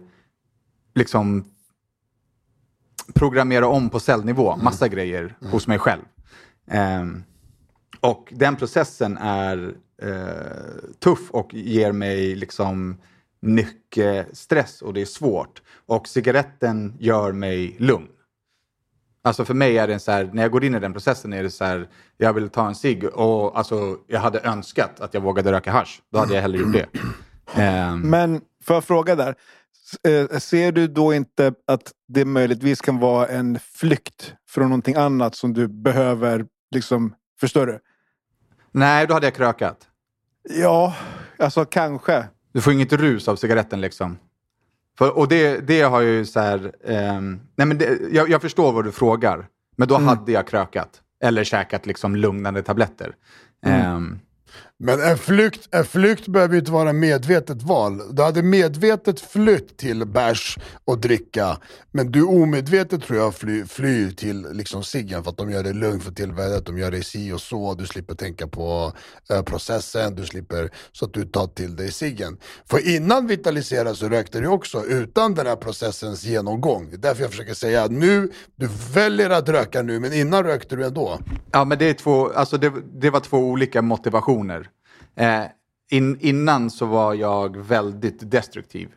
liksom 0.94 1.44
programmera 3.14 3.66
om 3.66 3.90
på 3.90 4.00
cellnivå, 4.00 4.56
massa 4.56 4.88
grejer 4.88 5.36
hos 5.50 5.66
mig 5.66 5.78
själv. 5.78 6.02
Um, 7.00 7.25
och 8.00 8.32
den 8.36 8.56
processen 8.56 9.16
är 9.16 9.75
uh, 10.02 10.90
tuff 10.98 11.30
och 11.30 11.54
ger 11.54 11.92
mig 11.92 12.34
liksom 12.34 12.96
mycket 13.40 14.36
stress 14.36 14.82
och 14.82 14.94
det 14.94 15.00
är 15.00 15.06
svårt. 15.06 15.62
Och 15.86 16.08
cigaretten 16.08 16.96
gör 16.98 17.32
mig 17.32 17.76
lugn. 17.78 18.08
Alltså 19.22 19.44
för 19.44 19.54
mig 19.54 19.78
är 19.78 19.88
det 19.88 19.98
så 19.98 20.12
här, 20.12 20.30
när 20.32 20.42
jag 20.42 20.50
går 20.50 20.64
in 20.64 20.75
i 20.75 20.80
den 20.80 20.92
processen 20.92 21.32
är 21.32 21.42
det 21.42 21.50
så 21.50 21.64
här, 21.64 21.88
jag 22.16 22.32
vill 22.32 22.48
ta 22.48 22.68
en 22.68 22.75
cigg 22.75 23.04
och 23.04 23.58
alltså 23.58 23.96
jag 24.06 24.20
hade 24.20 24.40
önskat 24.40 25.00
att 25.00 25.14
jag 25.14 25.20
vågade 25.20 25.52
röka 25.52 25.72
hasch. 25.72 26.02
Då 26.12 26.18
hade 26.18 26.34
jag 26.34 26.42
hellre 26.42 26.58
gjort 26.58 26.72
det. 26.72 26.88
Um, 27.90 28.00
Men 28.00 28.40
får 28.64 28.76
jag 28.76 28.84
fråga 28.84 29.16
där? 29.16 29.34
Eh, 30.09 30.38
Ser 30.38 30.73
du 30.73 30.87
då 30.87 31.14
inte 31.14 31.55
att 31.66 31.93
det 32.09 32.25
möjligtvis 32.25 32.81
kan 32.81 32.99
vara 32.99 33.26
en 33.28 33.59
flykt 33.75 34.35
från 34.49 34.64
någonting 34.69 34.95
annat 34.95 35.35
som 35.35 35.52
du 35.55 35.69
behöver, 35.69 36.47
liksom, 36.71 37.14
förstår 37.40 37.66
du? 37.66 37.78
nej, 38.73 39.07
då 39.07 39.14
hade 39.14 39.26
jag 39.26 39.35
krökat. 39.35 39.88
Ja, 40.49 40.97
alltså 41.38 41.64
kanske. 41.64 42.25
Du 42.52 42.61
får 42.61 42.73
inget 42.73 42.93
rus 42.93 43.28
av 43.28 43.37
cigaretten 43.37 43.81
liksom. 43.81 44.19
För, 44.99 45.19
och 45.19 45.28
det, 45.28 45.66
det 45.66 45.83
har 45.83 46.00
ju 46.00 46.25
så 46.26 46.40
här... 46.40 46.73
ehm, 46.85 47.40
nej 47.57 47.66
men 47.66 47.78
det, 47.78 47.99
jag, 48.12 48.28
jag 48.31 48.43
förstår 48.43 48.73
vad 48.73 48.85
du 48.85 48.93
frågar. 48.93 49.47
Men 49.76 49.88
då 49.88 49.97
hade 49.99 50.33
jag 50.33 50.47
krökat. 50.49 51.02
Eller 51.23 51.45
käkat 51.45 51.87
liksom 51.87 52.16
lugnande 52.16 52.62
tabletter. 52.62 53.14
Ehm, 53.66 54.19
men 54.78 55.00
en 55.00 55.18
flykt, 55.18 55.68
en 55.71 55.85
flykt 55.85 56.28
behöver 56.28 56.54
ju 56.54 56.61
inte 56.61 56.73
vara 56.73 56.92
medvetet 56.92 57.62
val. 57.62 58.02
Du 58.16 58.23
hade 58.23 58.42
medvetet 58.42 59.21
flytt 59.21 59.76
till 59.76 60.06
bärs 60.06 60.59
och 60.85 60.99
dricka, 60.99 61.59
men 61.92 62.12
du 62.12 62.23
omedvetet 62.23 63.02
tror 63.02 63.18
jag 63.18 63.35
fly, 63.35 63.64
flyr 63.64 64.11
till 64.11 64.47
liksom 64.52 64.85
ciggen 64.85 65.25
för 65.25 65.30
att 65.30 65.37
de 65.37 65.50
gör 65.50 65.62
det 65.62 65.73
lugnt 65.73 66.02
för 66.04 66.12
tillfället, 66.12 66.66
de 66.66 66.78
gör 66.78 66.90
det 66.90 67.02
si 67.02 67.33
och 67.33 67.40
så, 67.40 67.75
du 67.75 67.87
slipper 67.87 68.14
tänka 68.14 68.47
på 68.47 68.92
eh, 69.30 69.42
processen, 69.42 70.14
du 70.14 70.26
slipper 70.26 70.71
så 70.92 71.04
att 71.04 71.14
du 71.14 71.25
tar 71.25 71.47
till 71.47 71.76
dig 71.76 71.92
ciggen. 71.92 72.38
För 72.71 72.97
innan 72.97 73.26
Vitalisera 73.26 73.95
så 73.95 74.09
rökte 74.09 74.40
du 74.40 74.47
också 74.47 74.85
utan 74.85 75.35
den 75.35 75.47
här 75.47 75.56
processens 75.56 76.25
genomgång. 76.25 76.90
Det 76.90 76.97
är 76.97 76.99
därför 76.99 77.23
jag 77.23 77.30
försöker 77.30 77.54
säga 77.54 77.83
att 77.83 77.92
nu, 77.92 78.33
du 78.56 78.68
väljer 78.92 79.30
att 79.30 79.49
röka 79.49 79.83
nu, 79.83 80.00
men 80.00 80.12
innan 80.12 80.45
rökte 80.45 80.76
du 80.76 80.85
ändå. 80.85 81.18
ja, 81.52 81.64
men 81.64 81.78
det, 81.78 81.85
är 81.85 81.95
två, 81.95 82.33
alltså 82.33 82.56
det, 82.59 82.73
det 83.00 83.11
var 83.11 83.21
två 83.21 83.38
olika 83.38 83.83
motivationer. 83.83 84.65
Eh, 85.16 85.44
in, 85.90 86.18
innan 86.20 86.70
så 86.70 86.87
var 86.87 87.14
jag 87.14 87.56
väldigt 87.56 88.30
destruktiv. 88.30 88.88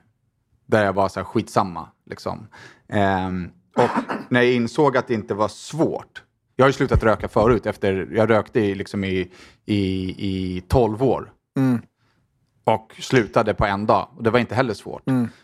Där 0.65 0.85
jag 0.85 0.93
var 0.93 1.09
så 1.09 1.19
här 1.19 1.25
skitsamma. 1.25 1.89
Liksom. 2.05 2.47
Ehm, 2.89 3.49
och 3.75 3.89
när 4.29 4.41
jag 4.41 4.53
insåg 4.53 4.97
att 4.97 5.07
det 5.07 5.13
inte 5.13 5.33
var 5.33 5.47
svårt. 5.47 6.23
Jag 6.55 6.65
har 6.65 6.69
ju 6.69 6.73
slutat 6.73 7.03
röka 7.03 7.27
förut. 7.27 7.65
Efter, 7.65 8.09
jag 8.11 8.29
rökte 8.29 8.59
i, 8.59 8.75
liksom 8.75 9.03
i, 9.03 9.31
i, 9.65 10.09
i 10.17 10.63
12 10.67 11.03
år. 11.03 11.31
Och 12.63 12.95
slutade 12.99 13.53
på 13.53 13.65
en 13.65 13.85
dag. 13.85 14.09
Och 14.15 14.23
det 14.23 14.29
var 14.29 14.39
inte 14.39 14.55
heller 14.55 14.73
svårt. 14.73 15.03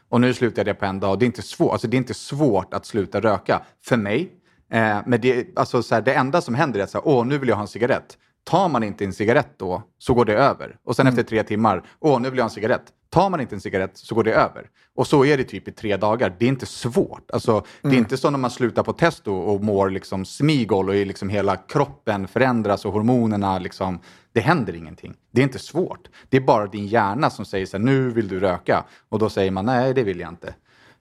Och 0.09 0.21
nu 0.21 0.33
slutade 0.33 0.69
jag 0.69 0.79
på 0.79 0.85
en 0.85 0.99
dag. 0.99 1.11
Och 1.11 1.19
det 1.19 1.25
är 1.25 1.27
inte 1.27 1.41
svårt, 1.41 1.71
alltså, 1.71 1.87
det 1.87 1.95
är 1.95 1.99
inte 1.99 2.13
svårt 2.13 2.73
att 2.73 2.85
sluta 2.85 3.21
röka. 3.21 3.61
För 3.85 3.97
mig. 3.97 4.31
Eh, 4.71 4.97
men 5.05 5.21
det, 5.21 5.47
alltså, 5.55 5.83
så 5.83 5.95
här, 5.95 6.01
det 6.01 6.13
enda 6.13 6.41
som 6.41 6.55
händer 6.55 6.79
är 6.79 6.83
att 6.83 6.95
åh, 6.95 7.25
nu 7.25 7.37
vill 7.37 7.49
jag 7.49 7.55
ha 7.55 7.61
en 7.61 7.67
cigarett. 7.67 8.17
Tar 8.45 8.69
man 8.69 8.83
inte 8.83 9.05
en 9.05 9.13
cigarett 9.13 9.49
då, 9.57 9.83
så 9.97 10.13
går 10.13 10.25
det 10.25 10.33
över. 10.33 10.77
Och 10.83 10.95
sen 10.95 11.07
efter 11.07 11.23
tre 11.23 11.43
timmar, 11.43 11.83
åh, 11.99 12.21
nu 12.21 12.29
vill 12.29 12.37
jag 12.37 12.43
ha 12.43 12.49
en 12.49 12.53
cigarett. 12.53 12.83
Tar 13.09 13.29
man 13.29 13.41
inte 13.41 13.55
en 13.55 13.61
cigarett 13.61 13.97
så 13.97 14.15
går 14.15 14.23
det 14.23 14.33
över. 14.33 14.69
Och 14.95 15.07
så 15.07 15.25
är 15.25 15.37
det 15.37 15.43
typ 15.43 15.67
i 15.67 15.71
tre 15.71 15.97
dagar. 15.97 16.35
Det 16.39 16.45
är 16.45 16.49
inte 16.49 16.65
svårt. 16.65 17.31
Alltså, 17.31 17.65
Det 17.81 17.89
är 17.89 17.93
inte 17.97 18.17
som 18.17 18.33
när 18.33 18.39
man 18.39 18.51
slutar 18.51 18.83
på 18.83 18.93
testo 18.93 19.33
och 19.33 19.63
mår 19.63 19.89
liksom 19.89 20.25
smigol 20.25 20.89
och 20.89 20.95
liksom 20.95 21.29
hela 21.29 21.55
kroppen 21.55 22.27
förändras 22.27 22.85
och 22.85 22.93
hormonerna 22.93 23.59
liksom... 23.59 23.99
Det 24.33 24.39
händer 24.39 24.75
ingenting. 24.75 25.15
Det 25.31 25.41
är 25.41 25.43
inte 25.43 25.59
svårt. 25.59 26.09
Det 26.29 26.37
är 26.37 26.41
bara 26.41 26.67
din 26.67 26.87
hjärna 26.87 27.29
som 27.29 27.45
säger 27.45 27.65
så 27.65 27.77
här, 27.77 27.83
nu 27.83 28.09
vill 28.09 28.27
du 28.27 28.39
röka. 28.39 28.85
Och 29.09 29.19
då 29.19 29.29
säger 29.29 29.51
man, 29.51 29.65
nej 29.65 29.93
det 29.93 30.03
vill 30.03 30.19
jag 30.19 30.29
inte. 30.29 30.55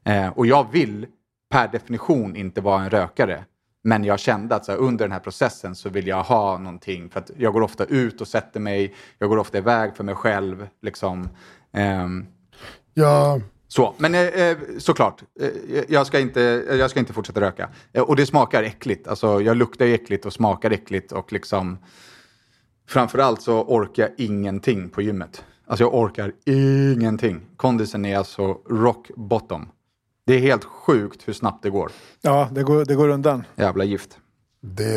Eh, 0.04 0.28
och 0.28 0.46
jag 0.46 0.72
vill 0.72 1.06
per 1.50 1.68
definition 1.68 2.36
inte 2.36 2.60
vara 2.60 2.82
en 2.82 2.90
rökare. 2.90 3.44
Men 3.86 4.04
jag 4.04 4.20
kände 4.20 4.54
att 4.54 4.64
så 4.64 4.72
här, 4.72 4.78
under 4.78 5.04
den 5.04 5.12
här 5.12 5.20
processen 5.20 5.74
så 5.74 5.88
vill 5.88 6.06
jag 6.06 6.22
ha 6.22 6.58
någonting. 6.58 7.10
För 7.10 7.20
att 7.20 7.30
jag 7.36 7.52
går 7.52 7.60
ofta 7.60 7.84
ut 7.84 8.20
och 8.20 8.28
sätter 8.28 8.60
mig. 8.60 8.94
Jag 9.18 9.28
går 9.28 9.36
ofta 9.36 9.58
iväg 9.58 9.96
för 9.96 10.04
mig 10.04 10.14
själv. 10.14 10.68
Liksom. 10.82 11.28
Ehm, 11.72 12.26
Ja, 12.94 13.40
så, 13.68 13.94
men 13.98 14.14
eh, 14.14 14.20
eh, 14.20 14.56
såklart, 14.78 15.22
eh, 15.40 15.82
jag, 15.88 16.06
ska 16.06 16.20
inte, 16.20 16.40
jag 16.68 16.90
ska 16.90 17.00
inte 17.00 17.12
fortsätta 17.12 17.40
röka. 17.40 17.68
Eh, 17.92 18.02
och 18.02 18.16
det 18.16 18.26
smakar 18.26 18.62
äckligt. 18.62 19.08
Alltså, 19.08 19.40
jag 19.40 19.56
luktar 19.56 19.86
äckligt 19.86 20.26
och 20.26 20.32
smakar 20.32 20.70
äckligt. 20.70 21.12
Och 21.12 21.32
liksom, 21.32 21.78
framförallt 22.88 23.42
så 23.42 23.62
orkar 23.62 24.02
jag 24.02 24.12
ingenting 24.16 24.88
på 24.88 25.02
gymmet. 25.02 25.44
Alltså 25.66 25.84
jag 25.84 25.94
orkar 25.94 26.32
ingenting. 26.44 27.40
Kondisen 27.56 28.04
är 28.04 28.18
alltså 28.18 28.58
rock 28.70 29.10
bottom. 29.16 29.68
Det 30.26 30.34
är 30.34 30.38
helt 30.40 30.64
sjukt 30.64 31.28
hur 31.28 31.32
snabbt 31.32 31.62
det 31.62 31.70
går. 31.70 31.92
Ja, 32.22 32.48
det 32.52 32.62
går, 32.62 32.84
det 32.84 32.94
går 32.94 33.08
undan. 33.08 33.44
Jävla 33.56 33.84
gift. 33.84 34.18
Det... 34.60 34.96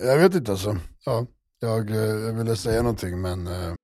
eh, 0.00 0.06
Jag 0.06 0.18
vet 0.18 0.34
inte 0.34 0.50
alltså. 0.52 0.76
Ja, 1.06 1.26
jag, 1.60 1.90
eh, 1.90 1.96
jag 1.96 2.32
ville 2.32 2.56
säga 2.56 2.82
någonting 2.82 3.20
men... 3.20 3.46
eh, 3.46 3.74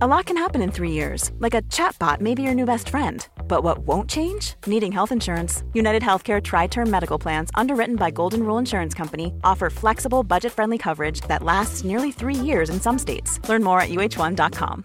A 0.00 0.06
lot 0.06 0.26
can 0.26 0.36
happen 0.36 0.62
in 0.62 0.70
three 0.72 0.90
years, 0.90 1.30
like 1.40 1.54
a 1.54 1.62
chatbot 1.70 2.20
may 2.20 2.34
be 2.34 2.42
your 2.42 2.54
new 2.54 2.66
best 2.66 2.88
friend. 2.90 3.26
But 3.48 3.62
what 3.64 3.78
won't 3.78 4.10
change? 4.10 4.54
Needing 4.66 4.92
health 4.92 5.10
insurance. 5.12 5.64
United 5.74 6.02
Healthcare 6.02 6.40
Tri 6.42 6.66
Term 6.68 6.90
Medical 6.90 7.18
Plans, 7.18 7.50
underwritten 7.54 7.96
by 7.96 8.10
Golden 8.10 8.40
Rule 8.44 8.58
Insurance 8.58 8.94
Company, 8.98 9.32
offer 9.42 9.70
flexible, 9.70 10.22
budget 10.22 10.52
friendly 10.52 10.76
coverage 10.78 11.20
that 11.28 11.42
lasts 11.42 11.84
nearly 11.84 12.12
three 12.12 12.34
years 12.46 12.68
in 12.70 12.78
some 12.80 12.98
states. 12.98 13.40
Learn 13.48 13.62
more 13.62 13.80
at 13.80 13.88
uh1.com. 13.88 14.84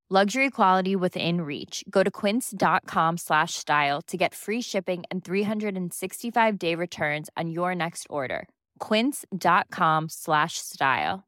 Luxury 0.13 0.49
quality 0.49 0.93
within 0.93 1.39
reach. 1.39 1.85
Go 1.89 2.03
to 2.03 2.11
quince.com 2.11 3.17
slash 3.17 3.53
style 3.53 4.01
to 4.07 4.17
get 4.17 4.33
free 4.33 4.61
shipping 4.61 5.03
and 5.09 5.23
365 5.23 6.59
day 6.59 6.75
returns 6.75 7.29
on 7.37 7.49
your 7.49 7.73
next 7.73 8.07
order. 8.09 8.49
Quince.com 8.79 10.09
slash 10.09 10.57
style. 10.57 11.23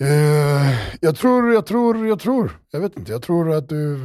Eh, 0.00 0.78
jag 1.00 1.16
tror, 1.16 1.52
jag 1.52 1.66
tror, 1.66 2.08
jag 2.08 2.20
tror, 2.20 2.50
jag 2.70 2.80
vet 2.80 2.98
inte, 2.98 3.12
jag 3.12 3.22
tror 3.22 3.52
att 3.52 3.68
du, 3.68 3.98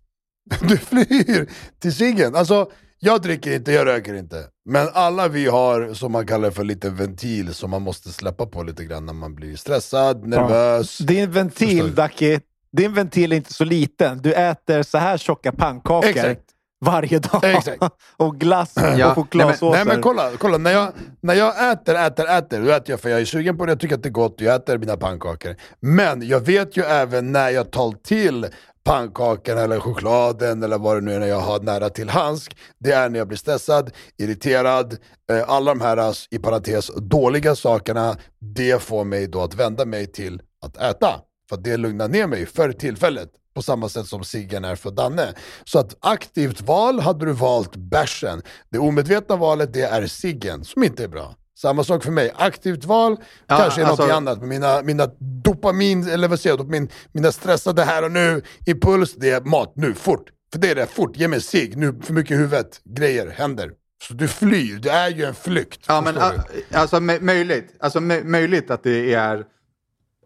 du 0.60 0.78
flyr 0.78 1.50
till 1.78 1.92
ciggen. 1.92 2.34
Alltså, 2.34 2.70
jag 2.98 3.22
dricker 3.22 3.52
inte, 3.52 3.72
jag 3.72 3.86
röker 3.86 4.14
inte. 4.14 4.44
Men 4.68 4.88
alla 4.92 5.28
vi 5.28 5.46
har, 5.46 5.94
som 5.94 6.12
man 6.12 6.26
kallar 6.26 6.50
för 6.50 6.64
lite 6.64 6.90
ventil, 6.90 7.54
som 7.54 7.70
man 7.70 7.82
måste 7.82 8.08
släppa 8.12 8.46
på 8.46 8.62
lite 8.62 8.84
grann 8.84 9.06
när 9.06 9.12
man 9.12 9.34
blir 9.34 9.56
stressad, 9.56 10.26
nervös. 10.26 10.98
Din 10.98 11.30
ventil, 11.32 11.94
Ducky, 11.94 12.38
din 12.72 12.94
ventil 12.94 13.32
är 13.32 13.36
inte 13.36 13.52
så 13.52 13.64
liten. 13.64 14.22
Du 14.22 14.32
äter 14.32 14.82
så 14.82 14.98
här 14.98 15.18
tjocka 15.18 15.52
pannkakor 15.52 16.08
Exakt. 16.10 16.40
varje 16.84 17.18
dag. 17.18 17.44
Exakt. 17.44 17.82
och 18.16 18.36
glass 18.40 18.72
Ja. 18.76 18.82
och 18.82 18.96
Nej 18.96 19.14
chokladsåser. 19.14 19.78
men, 19.78 19.86
nej 19.86 19.94
men 19.94 20.02
kolla, 20.02 20.30
kolla. 20.38 20.58
När, 20.58 20.72
jag, 20.72 20.92
när 21.20 21.34
jag 21.34 21.72
äter, 21.72 21.94
äter, 21.94 22.26
äter, 22.38 22.60
då 22.62 22.70
äter 22.70 22.90
jag 22.90 23.00
för 23.00 23.08
jag 23.08 23.20
är 23.20 23.24
sugen 23.24 23.58
på 23.58 23.66
det, 23.66 23.72
jag 23.72 23.80
tycker 23.80 23.94
att 23.94 24.02
det 24.02 24.08
är 24.08 24.10
gott, 24.10 24.34
jag 24.38 24.54
äter 24.54 24.78
mina 24.78 24.96
pannkakor. 24.96 25.56
Men 25.80 26.28
jag 26.28 26.40
vet 26.40 26.76
ju 26.76 26.82
även 26.82 27.32
när 27.32 27.50
jag 27.50 27.70
tar 27.70 27.92
till 27.92 28.46
pannkakan 28.86 29.58
eller 29.58 29.80
chokladen 29.80 30.62
eller 30.62 30.78
vad 30.78 30.96
det 30.96 31.00
nu 31.00 31.14
är 31.14 31.20
när 31.20 31.26
jag 31.26 31.40
har 31.40 31.60
nära 31.60 31.90
till 31.90 32.08
handsk. 32.08 32.56
Det 32.78 32.92
är 32.92 33.08
när 33.08 33.18
jag 33.18 33.28
blir 33.28 33.38
stressad, 33.38 33.90
irriterad, 34.18 34.96
eh, 35.30 35.44
alla 35.50 35.70
de 35.74 35.80
här, 35.80 36.16
i 36.30 36.38
parentes, 36.38 36.90
dåliga 36.96 37.56
sakerna, 37.56 38.16
det 38.38 38.82
får 38.82 39.04
mig 39.04 39.26
då 39.26 39.42
att 39.42 39.54
vända 39.54 39.84
mig 39.84 40.06
till 40.06 40.42
att 40.66 40.76
äta. 40.76 41.20
För 41.48 41.56
att 41.56 41.64
det 41.64 41.76
lugnar 41.76 42.08
ner 42.08 42.26
mig 42.26 42.46
för 42.46 42.72
tillfället. 42.72 43.30
På 43.54 43.62
samma 43.62 43.88
sätt 43.88 44.06
som 44.06 44.24
ciggen 44.24 44.64
är 44.64 44.76
för 44.76 44.90
Danne. 44.90 45.34
Så 45.64 45.78
att 45.78 45.96
aktivt 46.00 46.60
val 46.60 47.00
hade 47.00 47.26
du 47.26 47.32
valt 47.32 47.76
bärsen. 47.76 48.42
Det 48.70 48.78
omedvetna 48.78 49.36
valet 49.36 49.72
det 49.72 49.82
är 49.82 50.06
ciggen, 50.06 50.64
som 50.64 50.82
inte 50.84 51.04
är 51.04 51.08
bra. 51.08 51.34
Samma 51.58 51.84
sak 51.84 52.04
för 52.04 52.10
mig. 52.12 52.32
Aktivt 52.36 52.84
val 52.84 53.16
Ja, 53.46 53.56
kanske 53.56 53.80
är 53.80 53.84
alltså- 53.86 54.02
något 54.06 54.12
annat. 54.12 54.38
Men 54.38 54.48
mina, 54.48 54.82
mina 54.82 55.10
dopamin, 55.50 56.08
eller 56.08 56.28
vad 56.28 56.40
säger 56.40 56.52
jag, 56.52 56.58
dopamin, 56.66 56.88
mina 57.12 57.32
stressade 57.32 57.84
här 57.84 58.04
och 58.04 58.12
nu, 58.12 58.42
impuls, 58.66 59.14
det 59.14 59.30
är 59.30 59.40
mat 59.40 59.72
nu, 59.76 59.94
fort. 59.94 60.30
För 60.52 60.58
det 60.58 60.70
är 60.70 60.74
det, 60.74 60.86
fort, 60.86 61.16
ge 61.16 61.28
mig 61.28 61.40
cigg, 61.40 61.76
nu 61.76 62.00
för 62.02 62.12
mycket 62.12 62.30
i 62.30 62.34
huvudet, 62.36 62.80
grejer 62.84 63.30
händer. 63.30 63.72
Så 64.02 64.14
du 64.14 64.28
flyr, 64.28 64.78
det 64.78 64.90
är 64.90 65.10
ju 65.10 65.24
en 65.24 65.34
flykt. 65.34 65.84
Ja, 65.88 66.00
men 66.00 66.18
a- 66.18 66.32
alltså 66.72 66.96
mö- 66.96 67.20
möjligt. 67.20 67.74
Alltså 67.80 67.98
mö- 67.98 68.24
möjligt 68.24 68.70
att 68.70 68.82
det 68.82 69.14
är 69.14 69.44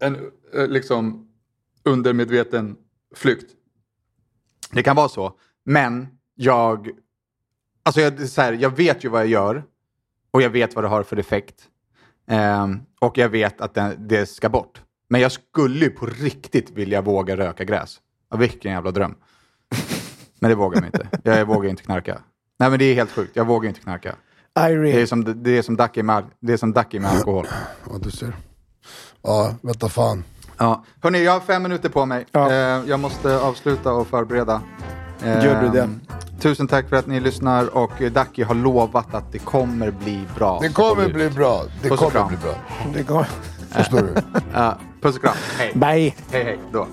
en 0.00 0.16
eh, 0.54 0.66
liksom 0.66 1.26
undermedveten 1.84 2.76
flykt. 3.16 3.50
Det 4.72 4.82
kan 4.82 4.96
vara 4.96 5.08
så. 5.08 5.32
Men 5.64 6.08
jag, 6.34 6.88
alltså 7.82 8.00
jag, 8.00 8.28
så 8.28 8.40
här, 8.42 8.52
jag 8.52 8.76
vet 8.76 9.04
ju 9.04 9.08
vad 9.08 9.20
jag 9.20 9.28
gör 9.28 9.64
och 10.30 10.42
jag 10.42 10.50
vet 10.50 10.74
vad 10.74 10.84
det 10.84 10.88
har 10.88 11.02
för 11.02 11.16
effekt. 11.16 11.54
Ehm, 12.28 12.78
och 13.00 13.18
jag 13.18 13.28
vet 13.28 13.60
att 13.60 13.74
den, 13.74 14.08
det 14.08 14.26
ska 14.26 14.48
bort. 14.48 14.82
Men 15.10 15.20
jag 15.20 15.32
skulle 15.32 15.84
ju 15.84 15.90
på 15.90 16.06
riktigt 16.06 16.70
vilja 16.70 17.00
våga 17.00 17.36
röka 17.36 17.64
gräs. 17.64 17.98
Ja, 18.30 18.36
vilken 18.36 18.72
jävla 18.72 18.90
dröm. 18.90 19.14
Men 20.40 20.50
det 20.50 20.54
vågar 20.54 20.82
jag 20.82 20.86
inte. 20.88 21.30
Jag, 21.30 21.46
vågar 21.46 21.70
inte 21.70 21.82
knarka. 21.82 22.20
Nej 22.58 22.70
men 22.70 22.78
det 22.78 22.84
är 22.84 22.94
helt 22.94 23.10
sjukt. 23.10 23.36
Jag 23.36 23.44
vågar 23.44 23.68
inte 23.68 23.80
knarka. 23.80 24.14
Det 24.52 24.60
är 24.60 24.70
Irene. 24.70 25.06
som, 25.06 25.42
det 25.42 25.58
är 25.58 25.62
som 25.62 25.76
Ducky 25.76 26.02
med, 26.02 26.24
det 26.40 26.52
är 26.52 26.56
som 26.56 26.72
Ducky 26.72 26.98
med 26.98 27.10
alkohol. 27.10 27.46
Ja, 27.90 27.98
du 28.02 28.10
ser. 28.10 28.36
Ja, 29.22 29.54
vänta 29.62 29.88
fan. 29.88 30.24
Ja. 30.58 30.84
Hörni, 31.02 31.24
jag 31.24 31.32
har 31.32 31.40
fem 31.40 31.62
minuter 31.62 31.88
på 31.88 32.06
mig. 32.06 32.26
Ja. 32.32 32.50
Eh, 32.50 32.82
jag 32.86 33.00
måste 33.00 33.40
avsluta 33.40 33.92
och 33.92 34.06
förbereda. 34.06 34.62
Eh, 35.24 35.44
Gör 35.44 35.62
du 35.62 35.68
det? 35.68 35.88
Tusen 36.40 36.68
tack 36.68 36.88
för 36.88 36.96
att 36.96 37.06
ni 37.06 37.20
lyssnar 37.20 37.76
och 37.76 38.02
eh, 38.02 38.12
Ducky 38.12 38.42
har 38.42 38.54
lovat 38.54 39.14
att 39.14 39.32
det 39.32 39.38
kommer 39.38 39.90
bli 39.90 40.26
bra. 40.36 40.58
Det 40.62 40.68
kommer 40.68 41.08
bli 41.08 41.30
bra. 41.30 41.64
Det 41.82 41.88
kommer 41.88 42.28
bli 42.28 42.36
bra. 42.36 42.54
Det 42.94 43.02
går. 43.02 43.26
Förstår 43.70 44.02
du? 44.02 44.14
Ja, 44.54 44.78
puss 45.00 45.16
och 45.16 45.22
kram. 45.22 45.34
Hej. 45.58 45.72
Bye. 45.74 46.14
Hej, 46.30 46.44
hej. 46.44 46.58
Då. 46.72 46.86